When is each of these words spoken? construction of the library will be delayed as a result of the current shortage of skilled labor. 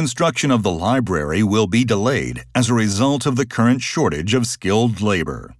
construction 0.00 0.50
of 0.50 0.62
the 0.62 0.70
library 0.70 1.42
will 1.42 1.66
be 1.66 1.84
delayed 1.84 2.42
as 2.54 2.70
a 2.70 2.74
result 2.74 3.26
of 3.26 3.36
the 3.36 3.44
current 3.44 3.82
shortage 3.82 4.32
of 4.32 4.46
skilled 4.46 5.02
labor. 5.02 5.54